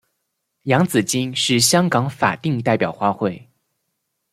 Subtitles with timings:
[0.63, 3.45] 洋紫荆是香港法定代表花卉。